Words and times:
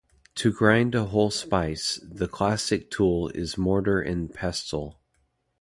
To 0.33 0.51
grind 0.51 0.95
a 0.95 1.05
whole 1.05 1.29
spice, 1.29 1.99
the 2.01 2.27
classic 2.27 2.89
tool 2.89 3.29
is 3.35 3.55
mortar 3.55 4.01
and 4.01 4.33
pestle. 4.33 4.99